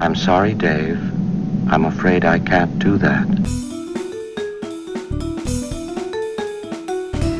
[0.00, 0.96] I'm sorry, Dave.
[1.68, 3.26] I'm afraid I can't do that.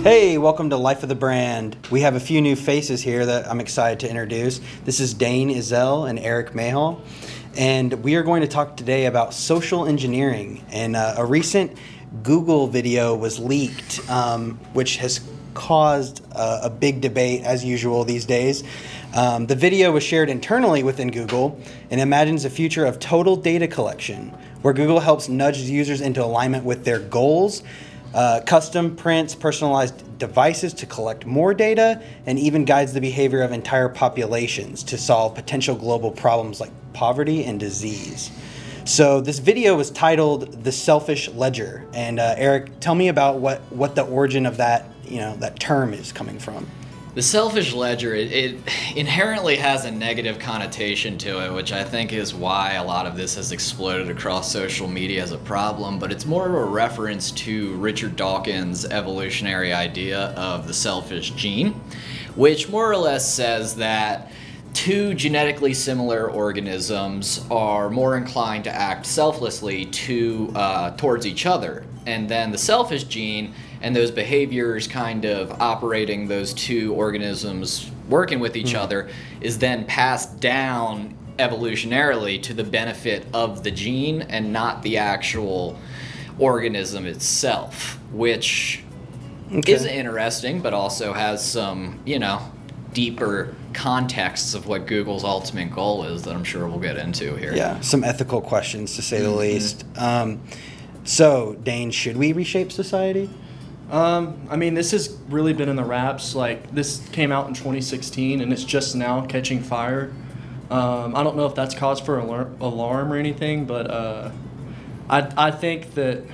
[0.02, 1.76] Hey, welcome to Life of the Brand.
[1.92, 4.60] We have a few new faces here that I'm excited to introduce.
[4.84, 7.00] This is Dane Ezell and Erik Mayall,
[7.56, 10.65] and we are going to talk today about social engineering.
[10.72, 11.79] And uh, a recent
[12.25, 15.21] Google video was leaked, um, which has
[15.54, 18.62] caused a, big debate as usual these days.
[19.15, 21.60] Um, the video was shared internally within Google
[21.91, 24.29] and imagines a future of total data collection,
[24.62, 27.62] where Google helps nudge users into alignment with their goals,
[28.15, 33.52] uh, custom prints personalized devices to collect more data, and even guides the behavior of
[33.52, 38.30] entire populations to solve potential global problems like poverty and disease.
[38.85, 43.60] So this video was titled "The Selfish Ledger," and uh, Erik, tell me about what
[43.71, 46.67] what the origin of that you know that term is coming from.
[47.15, 48.59] The selfish ledger, it, it,
[48.95, 53.16] inherently has a negative connotation to it, which I think is why a lot of
[53.16, 55.99] this has exploded across social media as a problem.
[55.99, 61.73] But it's more of a reference to Richard Dawkins' evolutionary idea of the selfish gene,
[62.37, 64.30] which more or less says that
[64.72, 71.84] two genetically similar organisms are more inclined to act selflessly to uh, towards each other,
[72.06, 78.40] and then the selfish gene and those behaviors kind of operating those two organisms working
[78.40, 78.78] with each mm.
[78.78, 79.08] other
[79.40, 85.78] is then passed down evolutionarily to the benefit of the gene and not the actual
[86.38, 88.82] organism itself, which
[89.52, 89.72] okay.
[89.72, 92.40] is interesting, but also has some, you know,
[92.92, 97.54] deeper contexts of what Google's ultimate goal is that I'm sure we'll get into here.
[97.54, 99.30] Yeah, some ethical questions to say mm-hmm.
[99.30, 99.84] the least.
[99.96, 100.42] Um,
[101.04, 103.30] so, Dane, should we reshape society?
[103.91, 106.34] Um, I mean, this has really been in the wraps.
[106.34, 110.12] Like, this came out in 2016 and it's just now catching fire.
[110.70, 114.31] Um, I don't know if that's cause for alar- alarm or anything, but uh,
[115.09, 116.25] I, I think that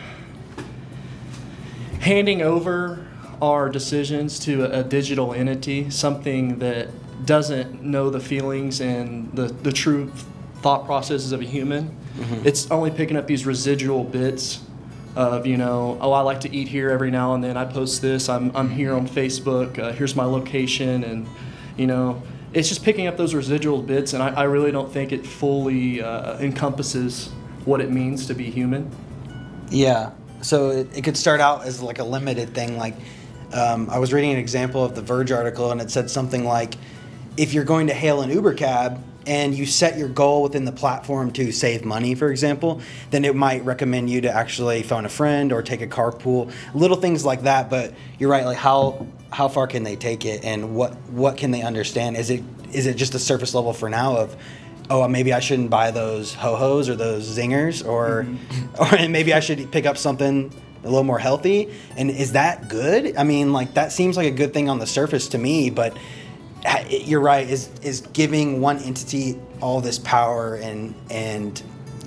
[2.01, 3.07] handing over
[3.41, 6.89] our decisions to a, a, digital entity, something that
[7.25, 10.11] doesn't know the feelings and the, the true
[10.57, 12.47] thought processes of a human, mm-hmm.
[12.47, 14.61] it's only picking up these residual bits
[15.17, 17.57] of you know oh i like to eat here every now and then.
[17.57, 18.29] I post this.
[18.29, 19.79] I'm, I'm here on facebook.
[19.79, 21.05] Uh, here's my location.
[21.05, 21.27] And
[21.77, 24.13] you know it's just picking up those residual bits.
[24.13, 27.30] And i, I really don't think it fully uh, encompasses
[27.64, 28.91] what it means to be human.
[29.70, 30.11] Yeah.
[30.42, 32.77] So it, it could start out as like a limited thing.
[32.77, 32.95] Like
[33.55, 36.75] um, i was reading an example of the verge article and it said something like
[37.36, 40.73] if you're going to hail an uber cab and you set your goal within the
[40.73, 42.80] platform to save money, for example,
[43.11, 46.96] then it might recommend you to actually phone a friend or take a carpool, little
[46.96, 47.70] things like that.
[47.70, 51.51] But you're right, like how how far can they take it, and what what can
[51.51, 52.17] they understand?
[52.17, 52.42] Is it
[52.73, 54.36] is it just a surface level for now of
[54.90, 59.05] oh maybe I shouldn't buy those ho hos or those zingers or mm-hmm.
[59.05, 60.52] or maybe I should pick up something
[60.83, 63.17] a little more healthy and is that good?
[63.17, 65.96] I mean like that seems like a good thing on the surface to me, but
[66.89, 71.63] you're right is is giving one entity all this power and and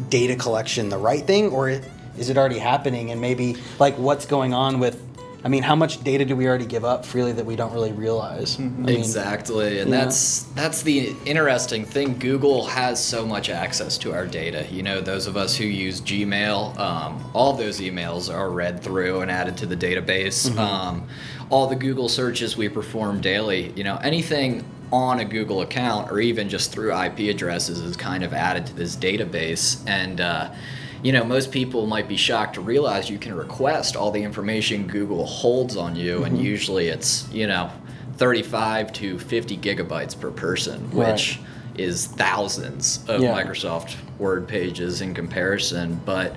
[0.10, 1.82] data collection the right thing or
[2.18, 3.12] is it already happening?
[3.12, 5.02] And maybe like what's going on with
[5.44, 7.92] I mean, how much data do we already give up freely that we don't really
[7.92, 8.58] realize?
[8.58, 8.84] Mm-hmm.
[8.84, 12.18] I mean, exactly, and that's that's the interesting thing.
[12.18, 14.66] Google has so much access to our data.
[14.72, 18.82] You know, those of us who use Gmail, um, all of those emails are read
[18.82, 20.50] through and added to the database.
[20.50, 20.60] Mm-hmm.
[20.60, 21.08] Um,
[21.50, 26.20] all the Google searches we perform daily, you know, anything on a Google account or
[26.20, 29.82] even just through IP addresses is kind of added to this database.
[29.88, 30.54] And, uh,
[31.04, 34.88] you know, most people might be shocked to realize you can request all the information
[34.88, 36.26] Google holds on you, mm-hmm.
[36.26, 37.72] and usually it's, you know,
[38.18, 41.40] 35 to 50 gigabytes per person, which
[41.76, 43.32] is thousands of yeah.
[43.32, 46.02] Microsoft Word pages in comparison.
[46.06, 46.36] But,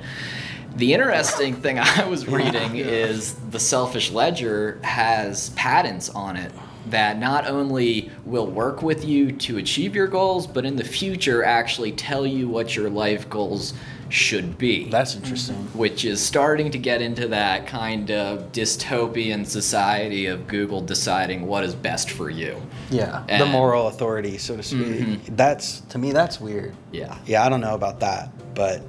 [0.77, 2.85] the interesting thing I was reading yeah.
[2.85, 6.53] is the Selfish Ledger has patents on it
[6.91, 11.45] that not only will work with you to achieve your goals, but in the future
[11.45, 13.75] actually tell you what your life goals
[14.09, 14.89] should be.
[14.91, 15.57] That's interesting.
[15.73, 21.65] Which is starting to get into that kind of dystopian society of Google deciding what
[21.65, 22.61] is best for you.
[22.91, 24.81] Yeah, and the moral authority, so to speak.
[24.81, 25.37] Mm-hmm.
[25.37, 26.75] That's to me, that's weird.
[26.93, 27.17] Yeah.
[27.25, 28.81] Yeah, I don't know about that, but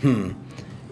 [0.00, 0.32] hmm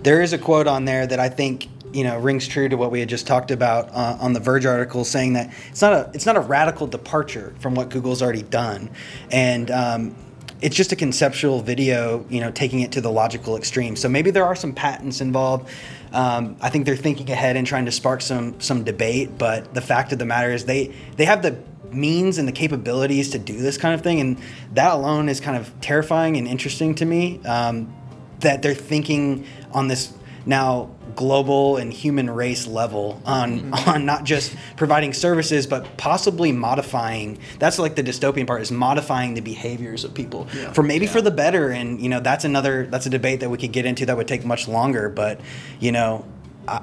[0.02, 2.90] there is a quote on there that I think you know rings true to what
[2.90, 6.10] we had just talked about uh, on the Verge article, saying that it's not a
[6.14, 8.90] it's not a radical departure from what Google's already done,
[9.30, 10.16] and um,
[10.62, 13.96] it's just a conceptual video, you know, taking it to the logical extreme.
[13.96, 15.68] So maybe there are some patents involved.
[16.12, 19.36] Um, I think they're thinking ahead and trying to spark some some debate.
[19.36, 21.58] But the fact of the matter is, they they have the
[21.90, 24.38] means and the capabilities to do this kind of thing, and
[24.72, 27.40] that alone is kind of terrifying and interesting to me.
[27.44, 27.94] Um,
[28.40, 30.12] that they're thinking on this
[30.46, 33.88] now global and human race level on Mm-hmm.
[33.90, 39.34] on not just providing services but possibly modifying that's like the dystopian part is modifying
[39.34, 40.72] the behaviors of people Yeah.
[40.72, 43.58] for maybe for the better and you know that's another that's a debate that we
[43.58, 45.40] could get into that would take much longer but
[45.80, 46.24] you know
[46.66, 46.80] I,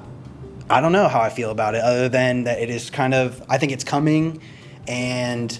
[0.68, 3.42] I don't know how I feel about it other than that it is kind of
[3.48, 4.40] I think it's coming
[4.88, 5.58] and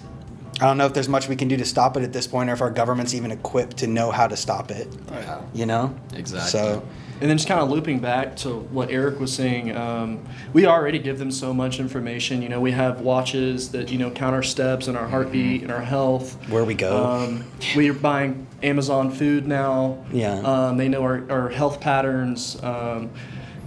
[0.61, 2.51] I don't know if there's much we can do to stop it at this point
[2.51, 5.41] or if our government's even equipped to know how to stop it Yeah.
[5.55, 6.51] you know Exactly.
[6.51, 6.83] so
[7.21, 10.25] And then just kind of looping back to what Erik was saying, um,
[10.55, 12.41] we already give them so much information.
[12.41, 15.71] You know, we have watches that you know count our steps and our heartbeat and
[15.71, 16.35] our health.
[16.49, 17.05] Where we go.
[17.05, 17.45] Um,
[17.77, 20.03] we're buying Amazon food now.
[20.13, 20.39] Yeah.
[20.41, 22.61] Um, they know our, our health patterns.
[22.63, 23.11] Um,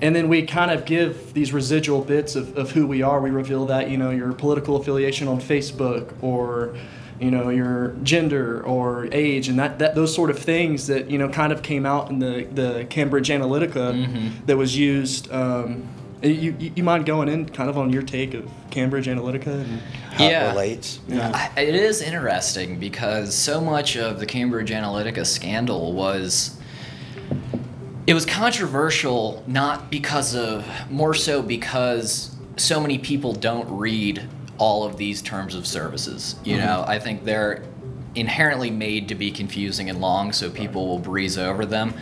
[0.01, 3.21] and then we kind of give these residual bits of, of who we are.
[3.21, 6.75] We reveal that, you know, your political affiliation on Facebook or,
[7.19, 11.17] you know, your gender or age and that, that those sort of things that, you
[11.17, 15.31] know, kind of came out in the, the Cambridge Analytica that was used.
[15.31, 15.87] Um,
[16.21, 19.47] you, you, you mind going in kind of on your take of Cambridge Analytica?
[19.47, 19.81] And,
[20.13, 20.45] how Yeah.
[20.47, 21.49] it relates Yeah.
[21.55, 26.57] I- It is interesting because so much of the Cambridge Analytica scandal was
[28.05, 34.27] it was controversial not because of more so because so many people don't read
[34.57, 36.35] all of these terms of services.
[36.43, 36.91] You know, mm-hmm.
[36.91, 37.63] I think they're
[38.15, 41.93] inherently made to be confusing and long so people will breeze over them.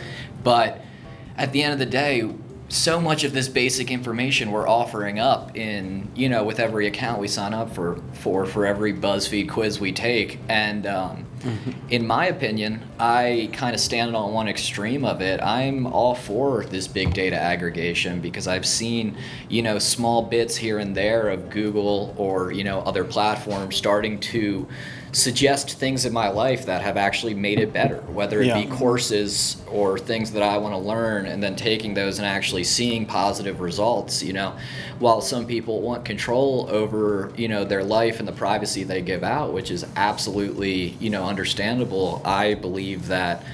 [0.42, 0.82] But
[1.36, 2.22] at the end of the day,
[2.72, 7.20] so much of this basic information we're offering up in you know with every account
[7.20, 10.38] we sign up for for for every BuzzFeed quiz we take.
[10.48, 11.26] And um,
[11.90, 15.42] in my opinion I kind of stand on one extreme of it.
[15.42, 19.18] I'm all for this big data aggregation because I've seen
[19.50, 24.18] you know small bits here and there of Google or you know other platforms starting
[24.20, 24.66] to
[25.12, 28.62] suggest things in my life that have actually made it better whether it Yeah.
[28.62, 32.64] be courses or things that I want to learn and then taking those and actually
[32.64, 34.54] seeing positive results, you know,
[34.98, 39.22] while some people want control over, you know, their life and the privacy they give
[39.22, 42.22] out, which is absolutely, you know, understandable.
[42.24, 43.44] I believe that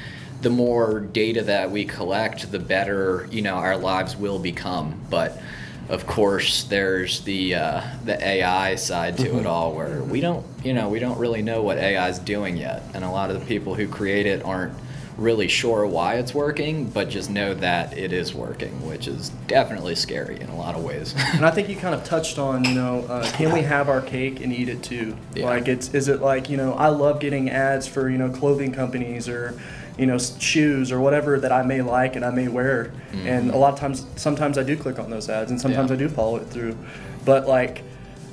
[0.43, 4.95] the more data that we collect, the better, you know, our lives will become.
[5.11, 5.41] But
[5.89, 10.75] of course, there's the uh, the AI side to it all, where we don't, you
[10.75, 13.47] know, we don't really know what AI is doing yet, and a lot of the
[13.47, 14.75] people who create it aren't
[15.19, 19.95] really sure why it's working, but just know that it is working, which is definitely
[19.95, 21.15] scary in a lot of ways.
[21.39, 24.01] And I think you kind of touched on, you know, uh, can we have our
[24.01, 25.17] cake and eat it too?
[25.35, 25.47] Yeah.
[25.47, 28.73] Like, it's is it like, you know, I love getting ads for, you know, clothing
[28.73, 29.61] companies or,
[29.99, 32.93] you know, shoes or whatever that I may like and I may wear.
[33.13, 36.01] And a lot of times, sometimes I do click on those ads and sometimes Mm-hmm.
[36.01, 36.07] Yeah.
[36.07, 36.77] I do follow it through.
[37.25, 37.83] But like,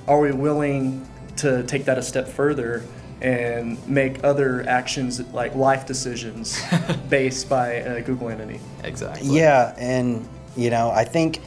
[0.07, 1.07] are we willing
[1.37, 2.83] to take that a step further?
[3.21, 6.61] And make other actions like life decisions
[7.09, 8.59] based by a Google entity.
[8.83, 9.27] exactly.
[9.29, 11.39] Yeah, and you know, I think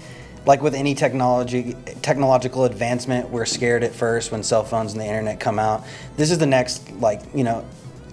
[0.46, 5.04] like with any technology technological advancement, we're scared at first when cell phones and the
[5.04, 5.84] internet come out.
[6.16, 7.64] This is the next like, you know,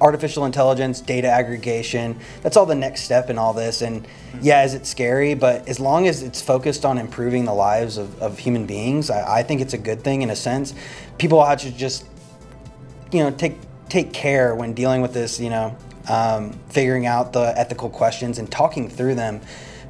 [0.01, 2.19] artificial intelligence, data aggregation.
[2.41, 4.07] That's all the next step in all this and
[4.41, 5.33] yeah, is it scary?
[5.33, 9.39] But as long as it's focused on improving the lives of, of human beings, I,
[9.39, 10.73] I think it's a good thing in a sense.
[11.17, 12.05] People have to just
[13.11, 13.57] you know take
[13.89, 15.75] take care when dealing with this you know
[16.09, 19.41] um, figuring out the ethical questions and talking through them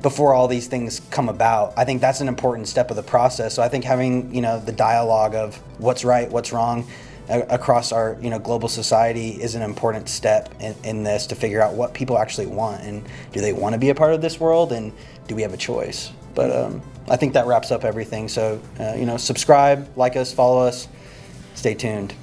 [0.02, 3.54] before all these things come about i think that's an important step of the process
[3.54, 6.88] so i think having you know the dialogue of what's right what's wrong
[7.30, 11.62] across our you know global society is an important step in, in this to figure
[11.62, 14.40] out what people actually want and do they want to be a part of this
[14.40, 14.92] world and
[15.28, 16.12] do we have a choice?
[16.36, 18.28] But um, i think that wraps up everything.
[18.28, 20.88] So uh, you know subscribe like us follow us
[21.56, 22.14] stay tuned